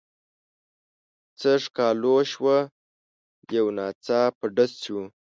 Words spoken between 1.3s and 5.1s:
څه ښکالو شوه یو ناڅاپه ډز شو.